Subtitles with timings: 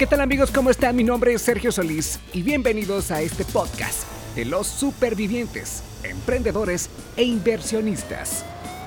[0.00, 0.50] ¿Qué tal amigos?
[0.50, 0.96] ¿Cómo están?
[0.96, 6.88] Mi nombre es Sergio Solís y bienvenidos a este podcast de los supervivientes, emprendedores
[7.18, 8.42] e inversionistas.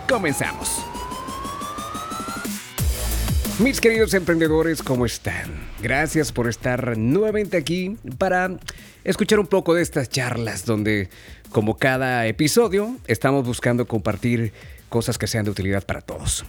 [0.09, 0.83] Comenzamos.
[3.59, 5.51] Mis queridos emprendedores, ¿cómo están?
[5.83, 8.57] Gracias por estar nuevamente aquí para
[9.03, 11.09] escuchar un poco de estas charlas donde,
[11.51, 14.51] como cada episodio, estamos buscando compartir
[14.89, 16.43] cosas que sean de utilidad para todos.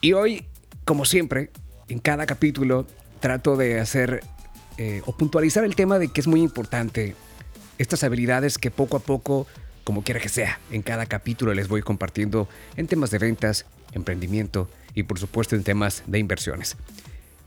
[0.00, 0.46] Y hoy,
[0.84, 1.50] como siempre,
[1.88, 2.86] en cada capítulo
[3.20, 4.22] trato de hacer
[4.78, 7.14] eh, o puntualizar el tema de que es muy importante
[7.78, 9.46] estas habilidades que poco a poco,
[9.84, 14.68] como quiera que sea, en cada capítulo les voy compartiendo en temas de ventas, emprendimiento
[14.94, 16.76] y por supuesto en temas de inversiones.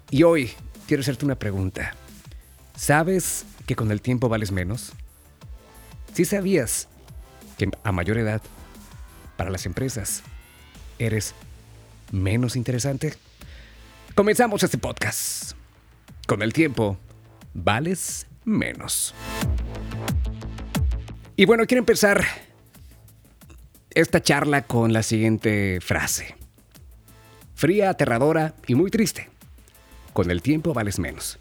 [0.09, 0.51] Y hoy
[0.87, 1.95] quiero hacerte una pregunta.
[2.75, 4.93] ¿Sabes que con el tiempo vales menos?
[6.13, 6.87] ¿Sí sabías
[7.57, 8.41] que a mayor edad,
[9.37, 10.23] para las empresas,
[10.99, 11.33] eres
[12.11, 13.13] menos interesante?
[14.15, 15.53] Comenzamos este podcast.
[16.27, 16.97] Con el tiempo,
[17.53, 19.13] vales menos.
[21.35, 22.23] Y bueno, quiero empezar
[23.89, 26.35] esta charla con la siguiente frase.
[27.55, 29.29] Fría, aterradora y muy triste.
[30.13, 31.39] Con el tiempo vales menos.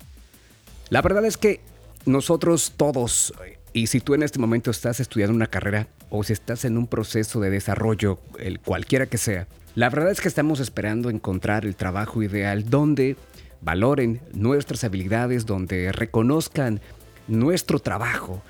[0.91, 1.61] La verdad es que
[2.05, 3.33] nosotros todos,
[3.73, 6.89] y si tú en este momento estás estudiando una carrera o si estás en un
[6.89, 11.77] proceso de desarrollo, el cualquiera que sea, la verdad es que estamos esperando encontrar el
[11.77, 13.17] trabajo ideal donde
[13.63, 16.81] valoren nuestras habilidades, donde reconozcan
[17.29, 18.43] nuestro trabajo.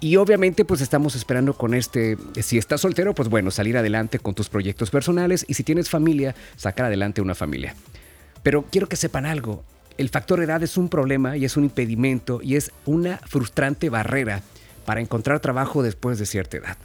[0.00, 4.34] Y obviamente pues estamos esperando con este, si estás soltero, pues bueno, salir adelante con
[4.34, 7.74] tus proyectos personales y si tienes familia, sacar adelante una familia.
[8.42, 9.64] Pero quiero que sepan algo,
[9.96, 14.42] el factor edad es un problema y es un impedimento y es una frustrante barrera
[14.84, 16.76] para encontrar trabajo después de cierta edad.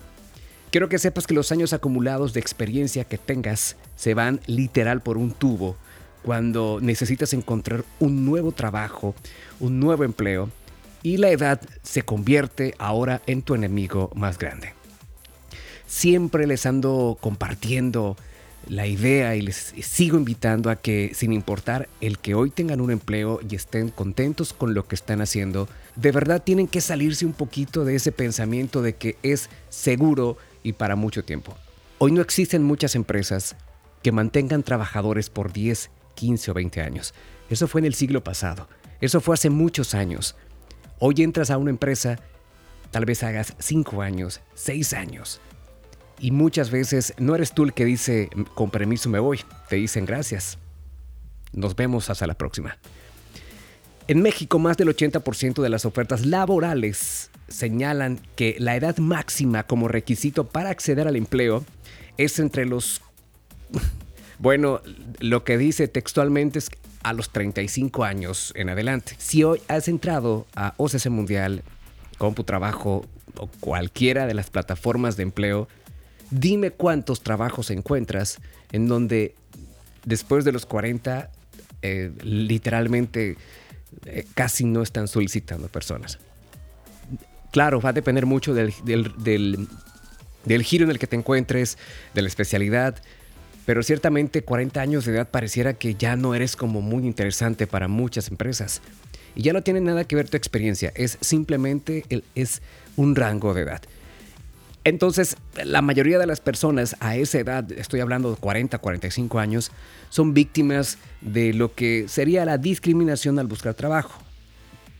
[0.72, 5.18] Quiero que sepas que los años acumulados de experiencia que tengas se van literal por
[5.18, 5.76] un tubo
[6.24, 9.16] cuando necesitas encontrar un nuevo trabajo,
[9.60, 10.50] un nuevo empleo,
[11.02, 14.74] y la edad se convierte ahora en tu enemigo más grande.
[15.88, 18.18] Siempre les ando compartiendo
[18.68, 22.92] la idea y les sigo invitando a que sin importar el que hoy tengan un
[22.92, 27.34] empleo y estén contentos con lo que están haciendo, de verdad tienen que salirse un
[27.34, 31.56] poquito de ese pensamiento de que es seguro y para mucho tiempo.
[31.98, 33.56] Hoy no existen muchas empresas
[34.04, 35.90] que mantengan trabajadores por 10,
[36.20, 37.14] 15 o 20 años.
[37.50, 38.68] Eso fue en el siglo pasado.
[39.00, 40.36] Eso fue hace muchos años.
[41.00, 42.20] Hoy entras a una empresa,
[42.92, 45.40] tal vez hagas 5 años, 6 años.
[46.20, 49.40] Y muchas veces no eres tú el que dice, con permiso me voy.
[49.70, 50.58] Te dicen gracias.
[51.54, 52.78] Nos vemos hasta la próxima.
[54.10, 59.88] En México, más del 80% de las ofertas laborales señalan que la edad máxima como
[59.88, 61.64] requisito para acceder al empleo
[62.18, 63.02] es entre los
[64.40, 64.82] bueno,
[65.20, 66.72] lo que dice textualmente es
[67.04, 69.16] a los 35 años en adelante.
[69.18, 71.64] Si hoy has entrado a OCC Mundial,
[72.18, 73.06] CompuTrabajo
[73.38, 75.68] o cualquiera de las plataformas de empleo,
[76.32, 78.40] dime cuántos trabajos encuentras
[78.72, 79.36] en donde
[80.06, 81.30] después de los 40
[81.82, 83.36] eh, literalmente
[84.06, 86.18] eh, casi no están solicitando personas.
[87.52, 91.78] Claro, va a depender mucho del, del giro en el que te encuentres,
[92.14, 93.02] de la especialidad,
[93.70, 97.88] pero ciertamente 40 años de edad pareciera que ya no eres como muy interesante para
[97.88, 98.82] muchas empresas.
[99.36, 102.04] Y ya no tiene nada que ver tu experiencia, es simplemente
[102.34, 102.64] es
[102.96, 103.84] un rango de edad.
[104.86, 109.72] Entonces, la mayoría de las personas a esa edad, estoy hablando de 40, 45 años,
[110.10, 114.20] son víctimas de lo que sería la discriminación al buscar trabajo.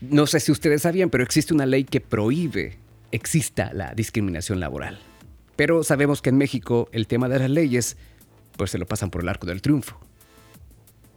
[0.00, 2.78] No sé si ustedes sabían, pero existe una ley que prohíbe
[3.10, 5.00] exista la discriminación laboral.
[5.56, 7.96] Pero sabemos que en México el tema de las leyes
[8.60, 9.98] pues se lo pasan por el arco del triunfo.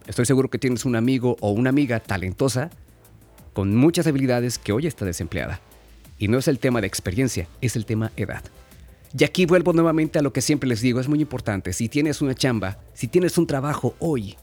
[0.06, 2.70] Estoy seguro que tienes un amigo o una amiga talentosa
[3.52, 5.60] con muchas habilidades que hoy está desempleada.
[6.18, 8.42] Y no es el tema de experiencia, es el tema edad.
[9.18, 12.22] Y aquí vuelvo nuevamente a lo que siempre les digo, es muy importante, si tienes
[12.22, 14.38] una chamba, si tienes un trabajo hoy,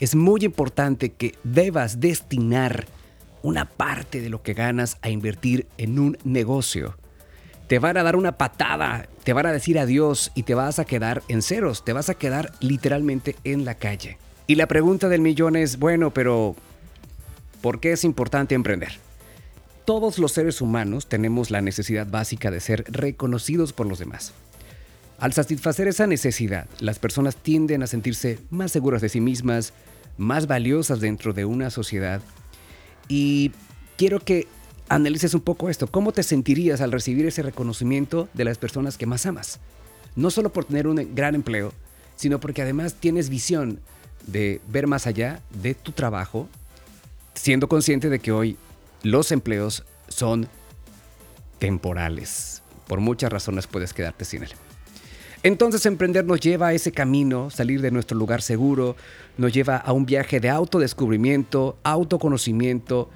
[0.00, 2.88] es muy importante que debas destinar
[3.44, 6.96] una parte de lo que ganas a invertir en un negocio
[7.66, 10.84] te van a dar una patada, te van a decir adiós y te vas a
[10.84, 14.18] quedar en ceros, te vas a quedar literalmente en la calle.
[14.46, 16.54] Y la pregunta del millón es, bueno, pero
[17.60, 18.92] ¿por qué es importante emprender?
[19.84, 24.32] Todos los seres humanos tenemos la necesidad básica de ser reconocidos por los demás.
[25.18, 29.72] Al satisfacer esa necesidad, las personas tienden a sentirse más seguras de sí mismas,
[30.18, 32.20] más valiosas dentro de una sociedad.
[33.08, 33.50] Y
[33.96, 34.46] quiero que
[34.88, 35.86] analices un poco esto.
[35.86, 39.60] ¿Cómo te sentirías al recibir ese reconocimiento de las personas que más amas?
[40.14, 41.72] No solo por tener un gran empleo,
[42.16, 43.80] sino porque además tienes visión
[44.26, 46.48] de ver más allá de tu trabajo
[47.34, 48.56] siendo consciente de que hoy
[49.02, 50.48] los empleos son
[51.58, 52.62] temporales.
[52.86, 54.50] Por muchas razones puedes quedarte sin él.
[55.42, 58.96] Entonces emprender nos lleva a ese camino, salir de nuestro lugar seguro,
[59.36, 63.10] nos lleva a un viaje de autodescubrimiento, autoconocimiento.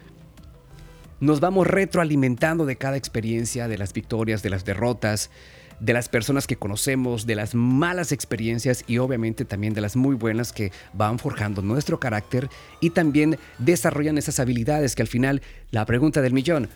[1.20, 5.30] Nos vamos retroalimentando de cada experiencia, de las victorias, de las derrotas,
[5.78, 10.14] de las personas que conocemos, de las malas experiencias y obviamente también de las muy
[10.14, 12.48] buenas que van forjando nuestro carácter
[12.80, 16.70] y también desarrollan esas habilidades que al final la pregunta del millón,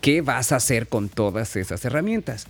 [0.00, 2.48] ¿qué vas a hacer con todas esas herramientas?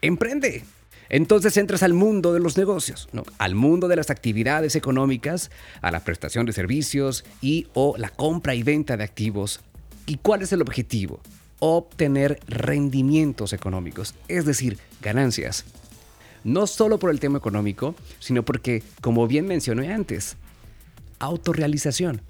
[0.00, 0.64] Emprende.
[1.08, 6.00] Entonces entras al mundo de los negocios, al mundo de las actividades económicas, a la
[6.00, 9.60] prestación de servicios y o la compra y venta de activos.
[10.06, 11.20] ¿Y cuál es el objetivo?
[11.66, 15.64] obtener rendimientos económicos, es decir, ganancias.
[16.44, 20.36] No solo por el tema económico, sino porque, como bien mencioné antes,
[21.20, 22.20] autorrealización.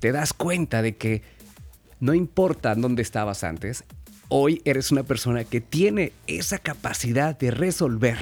[0.00, 1.22] Te das cuenta de que
[2.00, 3.84] no importa dónde estabas antes,
[4.28, 8.18] hoy eres una persona que tiene esa capacidad de resolver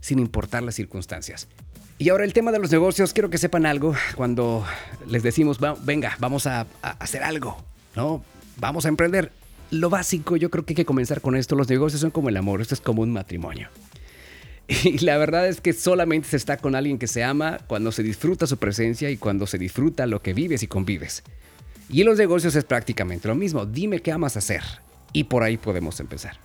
[0.00, 1.48] sin importar las circunstancias.
[1.98, 4.64] Y ahora el tema de los negocios, quiero que sepan algo cuando
[5.06, 7.62] les decimos, venga, vamos a, a hacer algo,
[7.94, 8.24] ¿no?
[8.58, 9.32] Vamos a emprender
[9.70, 11.56] lo básico, yo creo que hay que comenzar con esto.
[11.56, 13.68] Los negocios son como el amor, esto es como un matrimonio.
[14.84, 18.02] Y la verdad es que solamente se está con alguien que se ama cuando se
[18.02, 21.24] disfruta su presencia y cuando se disfruta lo que vives y convives.
[21.90, 23.66] Y en los negocios es prácticamente lo mismo.
[23.66, 24.62] Dime qué amas hacer.
[25.12, 26.38] Y por ahí podemos empezar.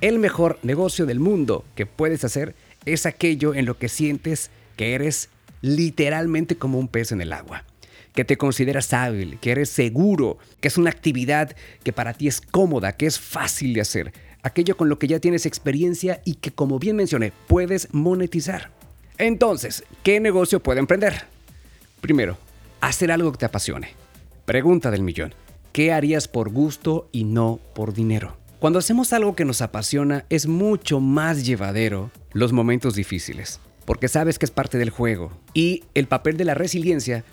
[0.00, 2.54] El mejor negocio del mundo que puedes hacer
[2.84, 5.28] es aquello en lo que sientes que eres
[5.60, 7.64] literalmente como un pez en el agua
[8.18, 11.54] que te consideras hábil, que eres seguro, que es una actividad
[11.84, 14.12] que para ti es cómoda, que es fácil de hacer,
[14.42, 18.72] aquello con lo que ya tienes experiencia y que como bien mencioné, puedes monetizar.
[19.18, 21.26] Entonces, ¿qué negocio puede emprender?
[22.00, 22.36] Primero,
[22.80, 23.90] hacer algo que te apasione.
[24.46, 25.32] Pregunta del millón.
[25.70, 28.36] ¿Qué harías por gusto y no por dinero?
[28.58, 34.40] Cuando hacemos algo que nos apasiona es mucho más llevadero los momentos difíciles, porque sabes
[34.40, 35.30] que es parte del juego.
[35.54, 37.24] Y el papel de la resiliencia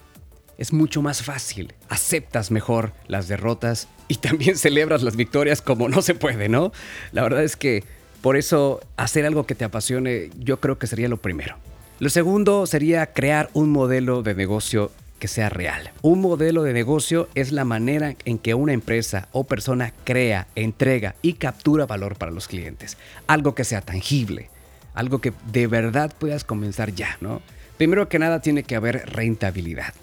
[0.57, 1.73] es mucho más fácil.
[1.89, 6.71] Aceptas mejor las derrotas y también celebras las victorias como no se puede, ¿no?
[7.11, 7.83] La verdad es que
[8.21, 11.57] por eso hacer algo que te apasione yo creo que sería lo primero.
[11.99, 15.91] Lo segundo sería crear un modelo de negocio que sea real.
[16.01, 21.15] Un modelo de negocio es la manera en que una empresa o persona crea, entrega
[21.21, 22.97] y captura valor para los clientes.
[23.27, 24.49] Algo que sea tangible,
[24.93, 27.41] algo que de verdad puedas comenzar ya, ¿no?
[27.77, 29.93] Primero que nada tiene que haber rentabilidad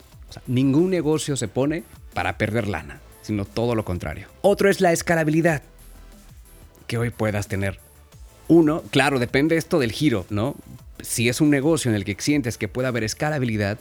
[0.46, 1.84] ningún negocio se pone
[2.14, 4.28] para perder lana, sino todo lo contrario.
[4.42, 5.62] Otro es la escalabilidad,
[6.86, 7.78] que hoy puedas tener.
[8.48, 10.56] Uno, claro, depende esto del giro, ¿no?
[11.00, 13.78] Si es un negocio en el que sientes que pueda haber escalabilidad,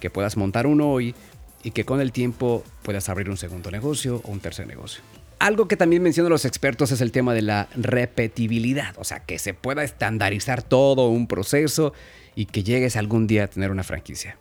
[0.00, 1.14] que puedas montar uno hoy
[1.62, 5.02] y que con el tiempo puedas abrir un segundo negocio o un tercer negocio.
[5.38, 9.40] Algo que también mencionan los expertos es el tema de la repetibilidad, o sea, que
[9.40, 11.92] se pueda estandarizar todo un proceso
[12.36, 14.36] y que llegues algún día a tener una franquicia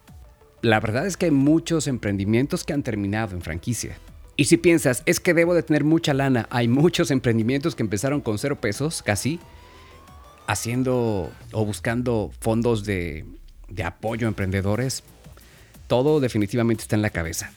[0.62, 3.98] la verdad es que hay muchos emprendimientos que han terminado en franquicia.
[4.38, 8.22] Y si piensas, es que debo de tener mucha lana, hay muchos emprendimientos que empezaron
[8.22, 9.40] con cero pesos, casi,
[10.48, 13.26] haciendo o buscando fondos de,
[13.84, 15.04] apoyo a emprendedores.
[15.88, 17.52] Todo definitivamente está en la cabeza.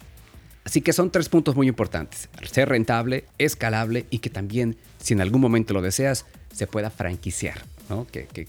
[0.65, 2.29] Así que son tres puntos muy importantes.
[2.51, 7.65] Ser rentable, escalable y que también, si en algún momento lo deseas, se pueda franquiciar,
[8.03, 8.49] que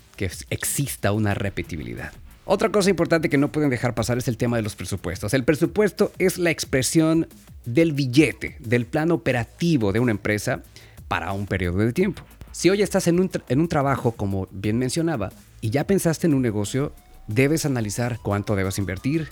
[0.49, 2.13] exista una repetibilidad.
[2.47, 5.33] Otra cosa importante que no pueden dejar pasar es el tema de los presupuestos.
[5.33, 7.27] El presupuesto es la expresión
[7.65, 10.61] del billete, del plan operativo de una empresa
[11.07, 12.21] para un periodo de tiempo.
[12.51, 16.35] Si hoy estás en un, en un trabajo, como bien mencionaba, y ya pensaste en
[16.35, 16.93] un negocio,
[17.27, 19.29] debes analizar cuánto debes invertir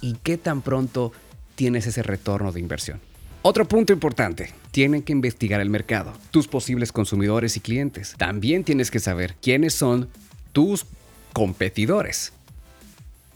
[0.00, 1.12] y qué tan pronto
[1.56, 3.00] tienes ese retorno de inversión.
[3.42, 8.14] Otro punto importante, tienen que investigar el mercado, tus posibles consumidores y clientes.
[8.16, 10.08] También tienes que saber quiénes son
[10.52, 10.86] tus
[11.32, 12.32] competidores.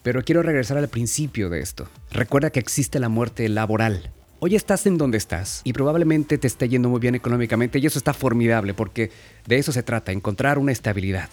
[0.07, 1.89] Pero quiero regresar al principio de esto.
[2.13, 4.13] Recuerda que existe la muerte laboral.
[4.39, 7.99] Hoy estás en donde estás y probablemente te esté yendo muy bien económicamente y eso
[7.99, 9.11] está formidable porque
[9.49, 11.29] de eso se trata, encontrar una estabilidad.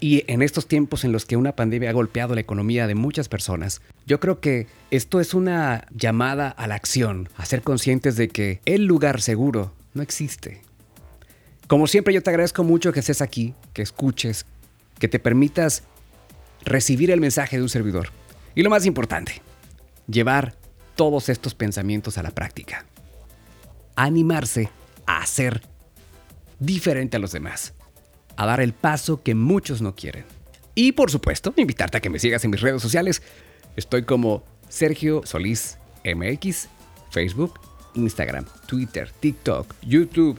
[0.00, 3.28] Y en estos tiempos en los que una pandemia ha golpeado la economía de muchas
[3.28, 8.28] personas, yo creo que esto es una llamada a la acción, a ser conscientes de
[8.28, 10.62] que el lugar seguro no existe.
[11.66, 14.46] Como siempre yo te agradezco mucho que estés aquí, que escuches,
[14.98, 15.82] que te permitas
[16.64, 18.10] recibir el mensaje de un servidor.
[18.54, 19.42] Y lo más importante,
[20.06, 20.54] llevar
[20.96, 22.86] todos estos pensamientos a la práctica.
[23.96, 24.70] Animarse
[25.06, 25.62] a ser
[26.58, 27.74] diferente a los demás.
[28.36, 30.24] A dar el paso que muchos no quieren.
[30.74, 33.22] Y por supuesto, invitarte a que me sigas en mis redes sociales.
[33.76, 36.68] Estoy como Sergio Solís MX,
[37.10, 37.60] Facebook,
[37.94, 40.38] Instagram, Twitter, TikTok, YouTube,